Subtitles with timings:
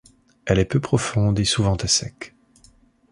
[0.45, 2.33] Elle est peu profonde et souvent à sec.